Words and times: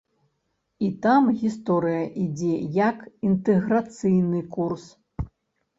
І 0.87 0.87
там 1.03 1.27
гісторыя 1.41 2.01
ідзе 2.23 2.49
як 2.81 2.97
інтэграцыйны 3.31 4.45
курс. 4.59 4.85